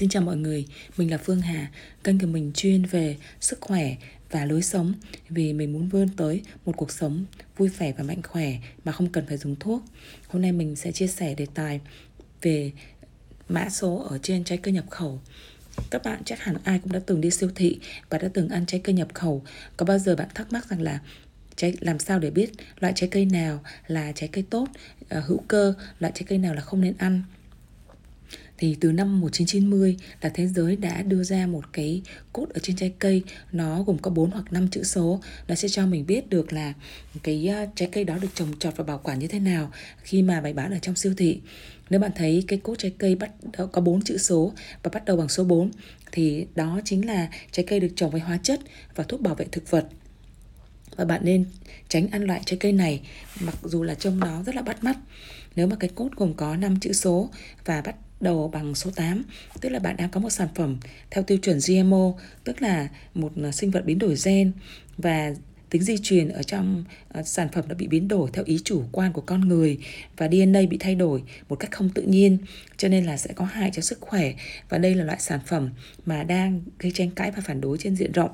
Xin 0.00 0.08
chào 0.08 0.22
mọi 0.22 0.36
người, 0.36 0.66
mình 0.96 1.10
là 1.10 1.18
Phương 1.18 1.40
Hà, 1.40 1.70
kênh 2.04 2.18
của 2.18 2.26
mình 2.26 2.52
chuyên 2.54 2.84
về 2.84 3.16
sức 3.40 3.60
khỏe 3.60 3.96
và 4.30 4.44
lối 4.44 4.62
sống 4.62 4.94
vì 5.28 5.52
mình 5.52 5.72
muốn 5.72 5.88
vươn 5.88 6.08
tới 6.16 6.42
một 6.64 6.76
cuộc 6.76 6.90
sống 6.90 7.24
vui 7.56 7.68
vẻ 7.68 7.92
và 7.98 8.04
mạnh 8.04 8.22
khỏe 8.22 8.58
mà 8.84 8.92
không 8.92 9.12
cần 9.12 9.26
phải 9.26 9.36
dùng 9.36 9.56
thuốc. 9.56 9.84
Hôm 10.28 10.42
nay 10.42 10.52
mình 10.52 10.76
sẽ 10.76 10.92
chia 10.92 11.06
sẻ 11.06 11.34
đề 11.34 11.46
tài 11.54 11.80
về 12.42 12.72
mã 13.48 13.68
số 13.70 14.06
ở 14.10 14.18
trên 14.22 14.44
trái 14.44 14.58
cây 14.58 14.74
nhập 14.74 14.90
khẩu. 14.90 15.20
Các 15.90 16.02
bạn 16.04 16.22
chắc 16.24 16.40
hẳn 16.40 16.56
ai 16.64 16.78
cũng 16.78 16.92
đã 16.92 17.00
từng 17.06 17.20
đi 17.20 17.30
siêu 17.30 17.50
thị 17.54 17.78
và 18.10 18.18
đã 18.18 18.28
từng 18.34 18.48
ăn 18.48 18.66
trái 18.66 18.80
cây 18.84 18.94
nhập 18.94 19.08
khẩu. 19.14 19.42
Có 19.76 19.86
bao 19.86 19.98
giờ 19.98 20.16
bạn 20.16 20.28
thắc 20.34 20.52
mắc 20.52 20.70
rằng 20.70 20.82
là 20.82 21.00
trái 21.56 21.74
làm 21.80 21.98
sao 21.98 22.18
để 22.18 22.30
biết 22.30 22.50
loại 22.78 22.92
trái 22.96 23.08
cây 23.12 23.24
nào 23.24 23.62
là 23.86 24.12
trái 24.12 24.28
cây 24.32 24.44
tốt, 24.50 24.68
ờ, 25.08 25.20
hữu 25.20 25.44
cơ, 25.48 25.74
loại 25.98 26.12
trái 26.16 26.24
cây 26.28 26.38
nào 26.38 26.54
là 26.54 26.60
không 26.60 26.80
nên 26.80 26.94
ăn? 26.98 27.22
Thì 28.60 28.76
từ 28.80 28.92
năm 28.92 29.20
1990 29.20 29.96
là 30.20 30.28
thế 30.28 30.46
giới 30.46 30.76
đã 30.76 31.02
đưa 31.02 31.24
ra 31.24 31.46
một 31.46 31.72
cái 31.72 32.02
cốt 32.32 32.46
ở 32.54 32.60
trên 32.62 32.76
trái 32.76 32.92
cây. 32.98 33.22
Nó 33.52 33.82
gồm 33.82 33.98
có 33.98 34.10
4 34.10 34.30
hoặc 34.30 34.52
5 34.52 34.68
chữ 34.68 34.82
số. 34.82 35.20
Nó 35.48 35.54
sẽ 35.54 35.68
cho 35.68 35.86
mình 35.86 36.06
biết 36.06 36.28
được 36.28 36.52
là 36.52 36.72
cái 37.22 37.48
ờ, 37.48 37.66
trái 37.74 37.88
cây 37.92 38.04
đó 38.04 38.18
được 38.20 38.28
trồng 38.34 38.58
trọt 38.58 38.76
và 38.76 38.84
bảo 38.84 39.00
quản 39.02 39.18
như 39.18 39.26
thế 39.26 39.38
nào 39.38 39.72
khi 40.02 40.22
mà 40.22 40.40
bày 40.40 40.52
bán 40.52 40.72
ở 40.72 40.78
trong 40.78 40.96
siêu 40.96 41.14
thị. 41.16 41.40
Nếu 41.90 42.00
bạn 42.00 42.10
thấy 42.14 42.44
cái 42.48 42.58
cốt 42.58 42.74
trái 42.78 42.92
cây 42.98 43.14
bắt 43.14 43.30
có 43.72 43.80
4 43.80 44.02
chữ 44.02 44.18
số 44.18 44.52
và 44.82 44.90
bắt 44.94 45.04
đầu 45.04 45.16
bằng 45.16 45.28
số 45.28 45.44
4 45.44 45.70
thì 46.12 46.46
đó 46.54 46.80
chính 46.84 47.06
là 47.06 47.28
trái 47.52 47.66
cây 47.68 47.80
được 47.80 47.92
trồng 47.96 48.10
với 48.10 48.20
hóa 48.20 48.38
chất 48.42 48.60
và 48.94 49.04
thuốc 49.04 49.20
bảo 49.20 49.34
vệ 49.34 49.46
thực 49.52 49.70
vật. 49.70 49.88
Và 50.96 51.04
bạn 51.04 51.20
nên 51.24 51.44
tránh 51.88 52.08
ăn 52.10 52.24
loại 52.24 52.40
trái 52.46 52.56
cây 52.60 52.72
này, 52.72 53.00
mặc 53.40 53.54
dù 53.64 53.82
là 53.82 53.94
trông 53.94 54.18
nó 54.20 54.42
rất 54.42 54.54
là 54.54 54.62
bắt 54.62 54.84
mắt. 54.84 54.96
Nếu 55.56 55.66
mà 55.66 55.76
cái 55.80 55.90
cốt 55.94 56.08
gồm 56.16 56.34
có 56.34 56.56
5 56.56 56.80
chữ 56.80 56.92
số 56.92 57.30
và 57.64 57.80
bắt 57.80 57.94
đầu 58.20 58.48
bằng 58.48 58.74
số 58.74 58.90
8, 58.90 59.22
tức 59.60 59.68
là 59.68 59.78
bạn 59.78 59.96
đang 59.96 60.10
có 60.10 60.20
một 60.20 60.30
sản 60.30 60.48
phẩm 60.54 60.76
theo 61.10 61.24
tiêu 61.24 61.38
chuẩn 61.38 61.58
GMO, 61.68 62.12
tức 62.44 62.62
là 62.62 62.88
một 63.14 63.32
à, 63.44 63.52
sinh 63.52 63.70
vật 63.70 63.84
biến 63.84 63.98
đổi 63.98 64.14
gen 64.24 64.52
và 64.98 65.34
tính 65.70 65.82
di 65.82 65.98
truyền 65.98 66.28
ở 66.28 66.42
trong 66.42 66.84
uh, 67.18 67.28
sản 67.28 67.48
phẩm 67.52 67.64
đã 67.68 67.74
bị 67.74 67.86
biến 67.86 68.08
đổi 68.08 68.30
theo 68.32 68.44
ý 68.44 68.58
chủ 68.64 68.84
quan 68.92 69.12
của 69.12 69.20
con 69.20 69.48
người 69.48 69.78
và 70.16 70.28
DNA 70.28 70.60
bị 70.70 70.76
thay 70.80 70.94
đổi 70.94 71.22
một 71.48 71.56
cách 71.56 71.70
không 71.70 71.88
tự 71.88 72.02
nhiên 72.02 72.38
cho 72.76 72.88
nên 72.88 73.04
là 73.04 73.16
sẽ 73.16 73.32
có 73.34 73.44
hại 73.44 73.70
cho 73.74 73.82
sức 73.82 74.00
khỏe 74.00 74.32
và 74.68 74.78
đây 74.78 74.94
là 74.94 75.04
loại 75.04 75.20
sản 75.20 75.40
phẩm 75.46 75.70
mà 76.06 76.22
đang 76.22 76.60
gây 76.78 76.92
tranh 76.94 77.10
cãi 77.10 77.30
và 77.30 77.42
phản 77.44 77.60
đối 77.60 77.78
trên 77.78 77.96
diện 77.96 78.12
rộng. 78.12 78.30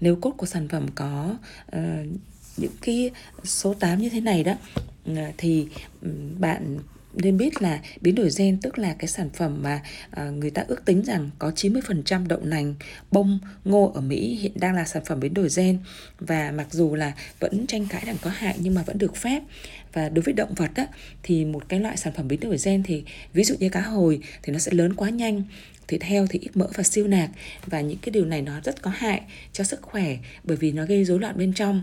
Nếu 0.00 0.16
cốt 0.16 0.30
của 0.30 0.46
sản 0.46 0.68
phẩm 0.68 0.86
có 0.94 1.36
uh, 1.76 1.80
những 2.56 2.72
cái 2.82 3.10
số 3.44 3.74
8 3.74 3.98
như 3.98 4.08
thế 4.08 4.20
này 4.20 4.44
đó 4.44 4.54
à, 5.06 5.32
thì 5.36 5.66
bạn 6.38 6.78
nên 7.16 7.36
biết 7.36 7.62
là 7.62 7.80
biến 8.00 8.14
đổi 8.14 8.28
gen 8.38 8.60
tức 8.60 8.78
là 8.78 8.94
cái 8.98 9.08
sản 9.08 9.30
phẩm 9.30 9.62
mà 9.62 9.82
à, 10.10 10.24
người 10.24 10.50
ta 10.50 10.64
ước 10.68 10.84
tính 10.84 11.02
rằng 11.02 11.30
có 11.38 11.50
90% 11.50 12.26
đậu 12.28 12.40
nành, 12.42 12.74
bông, 13.10 13.38
ngô 13.64 13.92
ở 13.94 14.00
Mỹ 14.00 14.38
hiện 14.40 14.52
đang 14.54 14.74
là 14.74 14.84
sản 14.84 15.04
phẩm 15.04 15.20
biến 15.20 15.34
đổi 15.34 15.48
gen. 15.56 15.78
Và 16.18 16.50
mặc 16.50 16.66
dù 16.70 16.94
là 16.94 17.12
vẫn 17.40 17.66
tranh 17.66 17.86
cãi 17.86 18.02
rằng 18.06 18.16
có 18.22 18.30
hại 18.30 18.56
nhưng 18.58 18.74
mà 18.74 18.82
vẫn 18.82 18.98
được 18.98 19.16
phép. 19.16 19.42
Và 19.92 20.08
đối 20.08 20.22
với 20.22 20.34
động 20.34 20.54
vật 20.54 20.70
á, 20.74 20.86
thì 21.22 21.44
một 21.44 21.68
cái 21.68 21.80
loại 21.80 21.96
sản 21.96 22.12
phẩm 22.16 22.28
biến 22.28 22.40
đổi 22.40 22.56
gen 22.64 22.82
thì 22.82 23.04
ví 23.32 23.44
dụ 23.44 23.54
như 23.58 23.68
cá 23.68 23.80
hồi 23.80 24.20
thì 24.42 24.52
nó 24.52 24.58
sẽ 24.58 24.72
lớn 24.72 24.94
quá 24.94 25.10
nhanh 25.10 25.42
thịt 25.88 26.02
heo 26.02 26.26
thì 26.30 26.38
ít 26.38 26.56
mỡ 26.56 26.66
và 26.74 26.82
siêu 26.82 27.06
nạc. 27.06 27.30
Và 27.66 27.80
những 27.80 27.98
cái 27.98 28.10
điều 28.10 28.24
này 28.24 28.42
nó 28.42 28.60
rất 28.64 28.82
có 28.82 28.90
hại 28.94 29.22
cho 29.52 29.64
sức 29.64 29.82
khỏe 29.82 30.16
bởi 30.44 30.56
vì 30.56 30.72
nó 30.72 30.84
gây 30.84 31.04
rối 31.04 31.20
loạn 31.20 31.38
bên 31.38 31.52
trong 31.52 31.82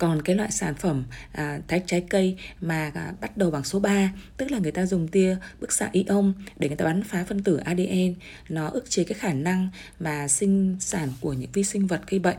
còn 0.00 0.22
cái 0.22 0.36
loại 0.36 0.50
sản 0.50 0.74
phẩm 0.74 1.04
à, 1.32 1.60
thách 1.68 1.82
trái 1.86 2.04
cây 2.10 2.36
mà 2.60 2.90
à, 2.94 3.12
bắt 3.20 3.36
đầu 3.36 3.50
bằng 3.50 3.64
số 3.64 3.80
3 3.80 4.12
tức 4.36 4.50
là 4.50 4.58
người 4.58 4.72
ta 4.72 4.86
dùng 4.86 5.08
tia 5.08 5.36
bức 5.60 5.72
xạ 5.72 5.88
ion 5.92 6.32
để 6.56 6.68
người 6.68 6.76
ta 6.76 6.84
bắn 6.84 7.02
phá 7.02 7.24
phân 7.28 7.42
tử 7.42 7.56
ADN 7.56 8.14
nó 8.48 8.68
ức 8.68 8.90
chế 8.90 9.04
cái 9.04 9.18
khả 9.18 9.32
năng 9.32 9.68
mà 9.98 10.28
sinh 10.28 10.76
sản 10.80 11.08
của 11.20 11.32
những 11.32 11.50
vi 11.52 11.64
sinh 11.64 11.86
vật 11.86 12.00
gây 12.06 12.20
bệnh. 12.20 12.36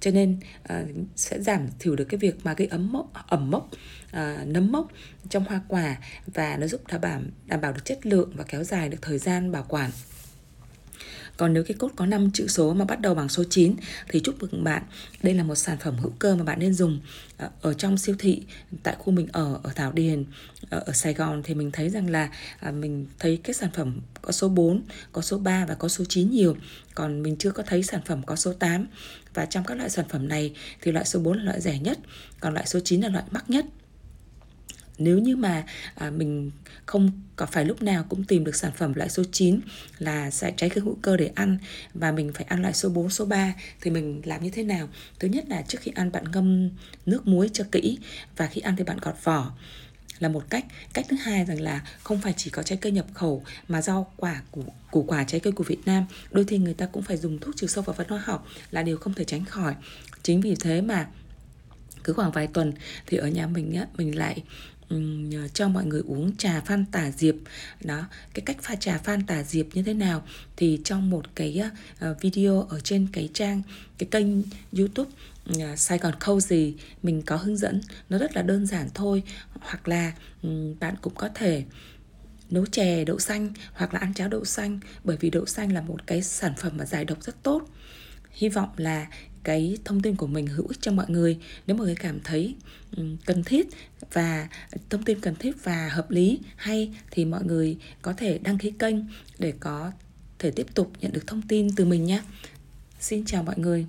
Cho 0.00 0.10
nên 0.10 0.40
uh, 0.72 0.88
sẽ 1.16 1.40
giảm 1.40 1.68
thiểu 1.78 1.96
được 1.96 2.04
cái 2.04 2.18
việc 2.18 2.34
mà 2.44 2.54
gây 2.54 2.68
ấm 2.68 2.92
mốc 2.92 3.12
ẩm 3.28 3.50
mốc 3.50 3.70
uh, 4.06 4.46
nấm 4.46 4.72
mốc 4.72 4.88
trong 5.28 5.44
hoa 5.44 5.60
quả 5.68 5.96
và 6.26 6.56
nó 6.56 6.66
giúp 6.66 6.80
đảm 6.88 7.00
bảo 7.00 7.20
đảm 7.46 7.60
bảo 7.60 7.72
được 7.72 7.84
chất 7.84 8.06
lượng 8.06 8.32
và 8.36 8.44
kéo 8.44 8.64
dài 8.64 8.88
được 8.88 8.98
thời 9.02 9.18
gian 9.18 9.52
bảo 9.52 9.64
quản 9.68 9.90
còn 11.40 11.52
nếu 11.52 11.64
cái 11.64 11.76
cốt 11.78 11.90
có 11.96 12.06
5 12.06 12.30
chữ 12.30 12.48
số 12.48 12.74
mà 12.74 12.84
bắt 12.84 13.00
đầu 13.00 13.14
bằng 13.14 13.28
số 13.28 13.44
9 13.50 13.74
thì 14.08 14.20
chúc 14.24 14.42
mừng 14.42 14.64
bạn. 14.64 14.82
Đây 15.22 15.34
là 15.34 15.42
một 15.42 15.54
sản 15.54 15.78
phẩm 15.78 15.96
hữu 15.98 16.12
cơ 16.18 16.36
mà 16.36 16.44
bạn 16.44 16.58
nên 16.58 16.74
dùng 16.74 17.00
ờ, 17.36 17.50
ở 17.60 17.74
trong 17.74 17.98
siêu 17.98 18.16
thị 18.18 18.42
tại 18.82 18.96
khu 18.98 19.12
mình 19.12 19.28
ở 19.32 19.60
ở 19.62 19.70
Thảo 19.74 19.92
Điền 19.92 20.24
ờ, 20.70 20.82
ở 20.86 20.92
Sài 20.92 21.14
Gòn 21.14 21.42
thì 21.42 21.54
mình 21.54 21.70
thấy 21.70 21.90
rằng 21.90 22.10
là 22.10 22.30
à, 22.58 22.70
mình 22.70 23.06
thấy 23.18 23.40
cái 23.44 23.54
sản 23.54 23.70
phẩm 23.74 24.00
có 24.22 24.32
số 24.32 24.48
4, 24.48 24.82
có 25.12 25.22
số 25.22 25.38
3 25.38 25.66
và 25.66 25.74
có 25.74 25.88
số 25.88 26.04
9 26.08 26.30
nhiều. 26.30 26.56
Còn 26.94 27.22
mình 27.22 27.36
chưa 27.36 27.50
có 27.50 27.62
thấy 27.66 27.82
sản 27.82 28.00
phẩm 28.06 28.22
có 28.26 28.36
số 28.36 28.52
8. 28.52 28.86
Và 29.34 29.46
trong 29.46 29.64
các 29.64 29.74
loại 29.74 29.90
sản 29.90 30.04
phẩm 30.08 30.28
này 30.28 30.54
thì 30.80 30.92
loại 30.92 31.04
số 31.04 31.20
4 31.20 31.38
là 31.38 31.44
loại 31.44 31.60
rẻ 31.60 31.78
nhất, 31.78 31.98
còn 32.40 32.54
loại 32.54 32.66
số 32.66 32.80
9 32.84 33.00
là 33.00 33.08
loại 33.08 33.24
mắc 33.30 33.50
nhất 33.50 33.64
nếu 35.00 35.18
như 35.18 35.36
mà 35.36 35.64
à, 35.94 36.10
mình 36.10 36.50
không 36.86 37.10
có 37.36 37.46
phải 37.46 37.64
lúc 37.64 37.82
nào 37.82 38.04
cũng 38.08 38.24
tìm 38.24 38.44
được 38.44 38.56
sản 38.56 38.72
phẩm 38.76 38.94
loại 38.94 39.08
số 39.08 39.22
9 39.32 39.60
là 39.98 40.30
sẽ 40.30 40.52
trái 40.56 40.70
cây 40.70 40.84
hữu 40.84 40.96
cơ 41.02 41.16
để 41.16 41.30
ăn 41.34 41.58
và 41.94 42.12
mình 42.12 42.32
phải 42.34 42.44
ăn 42.48 42.62
loại 42.62 42.74
số 42.74 42.88
4, 42.88 43.10
số 43.10 43.24
3 43.24 43.54
thì 43.80 43.90
mình 43.90 44.22
làm 44.24 44.42
như 44.42 44.50
thế 44.50 44.62
nào? 44.62 44.88
Thứ 45.18 45.28
nhất 45.28 45.44
là 45.48 45.62
trước 45.62 45.78
khi 45.80 45.92
ăn 45.94 46.12
bạn 46.12 46.24
ngâm 46.32 46.70
nước 47.06 47.26
muối 47.26 47.50
cho 47.52 47.64
kỹ 47.72 47.98
và 48.36 48.46
khi 48.46 48.60
ăn 48.60 48.76
thì 48.76 48.84
bạn 48.84 48.98
gọt 49.02 49.14
vỏ 49.24 49.52
là 50.18 50.28
một 50.28 50.44
cách. 50.50 50.64
Cách 50.92 51.06
thứ 51.08 51.16
hai 51.16 51.44
rằng 51.44 51.60
là 51.60 51.82
không 52.02 52.20
phải 52.20 52.34
chỉ 52.36 52.50
có 52.50 52.62
trái 52.62 52.78
cây 52.80 52.92
nhập 52.92 53.06
khẩu 53.14 53.42
mà 53.68 53.82
rau 53.82 54.12
quả 54.16 54.42
củ, 54.52 54.64
củ 54.90 55.02
quả 55.02 55.24
trái 55.24 55.40
cây 55.40 55.52
của 55.52 55.64
Việt 55.64 55.86
Nam. 55.86 56.06
Đôi 56.30 56.44
khi 56.44 56.58
người 56.58 56.74
ta 56.74 56.86
cũng 56.86 57.02
phải 57.02 57.16
dùng 57.16 57.38
thuốc 57.38 57.56
trừ 57.56 57.66
sâu 57.66 57.84
và 57.84 57.92
phân 57.92 58.08
hóa 58.08 58.22
học 58.24 58.46
là 58.70 58.82
điều 58.82 58.96
không 58.96 59.14
thể 59.14 59.24
tránh 59.24 59.44
khỏi. 59.44 59.74
Chính 60.22 60.40
vì 60.40 60.54
thế 60.60 60.80
mà 60.80 61.06
cứ 62.04 62.12
khoảng 62.12 62.30
vài 62.30 62.46
tuần 62.46 62.72
thì 63.06 63.16
ở 63.16 63.28
nhà 63.28 63.46
mình 63.46 63.74
á 63.74 63.86
mình 63.96 64.18
lại 64.18 64.42
cho 65.54 65.68
mọi 65.68 65.84
người 65.84 66.02
uống 66.06 66.36
trà 66.36 66.60
phan 66.60 66.84
tả 66.84 67.10
diệp. 67.10 67.34
Đó 67.84 68.06
cái 68.34 68.42
cách 68.46 68.56
pha 68.62 68.74
trà 68.74 68.98
phan 68.98 69.26
tả 69.26 69.42
diệp 69.42 69.66
như 69.74 69.82
thế 69.82 69.94
nào 69.94 70.22
thì 70.56 70.80
trong 70.84 71.10
một 71.10 71.26
cái 71.34 71.62
uh, 72.10 72.20
video 72.20 72.62
ở 72.62 72.80
trên 72.80 73.06
cái 73.12 73.28
trang 73.34 73.62
cái 73.98 74.08
kênh 74.10 74.26
youtube 74.78 75.10
uh, 75.50 75.78
Sài 75.78 75.98
Gòn 75.98 76.14
Khâu 76.20 76.40
gì 76.40 76.74
mình 77.02 77.22
có 77.22 77.36
hướng 77.36 77.56
dẫn. 77.56 77.80
Nó 78.08 78.18
rất 78.18 78.36
là 78.36 78.42
đơn 78.42 78.66
giản 78.66 78.88
thôi. 78.94 79.22
Hoặc 79.60 79.88
là 79.88 80.12
um, 80.42 80.78
bạn 80.80 80.94
cũng 81.02 81.14
có 81.14 81.28
thể 81.34 81.64
nấu 82.50 82.66
chè 82.66 83.04
đậu 83.04 83.18
xanh 83.18 83.52
hoặc 83.72 83.94
là 83.94 84.00
ăn 84.00 84.14
cháo 84.14 84.28
đậu 84.28 84.44
xanh. 84.44 84.80
Bởi 85.04 85.16
vì 85.20 85.30
đậu 85.30 85.46
xanh 85.46 85.72
là 85.72 85.80
một 85.80 86.06
cái 86.06 86.22
sản 86.22 86.54
phẩm 86.56 86.72
mà 86.76 86.84
giải 86.84 87.04
độc 87.04 87.22
rất 87.22 87.42
tốt. 87.42 87.62
Hy 88.30 88.48
vọng 88.48 88.68
là 88.76 89.06
cái 89.44 89.76
thông 89.84 90.00
tin 90.00 90.16
của 90.16 90.26
mình 90.26 90.46
hữu 90.46 90.66
ích 90.66 90.78
cho 90.80 90.92
mọi 90.92 91.06
người 91.08 91.38
nếu 91.66 91.76
mọi 91.76 91.86
người 91.86 91.96
cảm 91.96 92.20
thấy 92.24 92.54
ừ, 92.96 93.04
cần 93.26 93.44
thiết 93.44 93.66
và 94.12 94.48
thông 94.90 95.02
tin 95.02 95.20
cần 95.20 95.34
thiết 95.34 95.64
và 95.64 95.88
hợp 95.88 96.10
lý, 96.10 96.38
hay 96.56 96.94
thì 97.10 97.24
mọi 97.24 97.44
người 97.44 97.76
có 98.02 98.12
thể 98.12 98.38
đăng 98.38 98.58
ký 98.58 98.70
kênh 98.78 98.96
để 99.38 99.52
có 99.60 99.92
thể 100.38 100.50
tiếp 100.50 100.66
tục 100.74 100.92
nhận 101.00 101.12
được 101.12 101.26
thông 101.26 101.42
tin 101.42 101.68
từ 101.76 101.84
mình 101.84 102.04
nhé. 102.04 102.22
Xin 103.00 103.24
chào 103.24 103.42
mọi 103.42 103.58
người. 103.58 103.86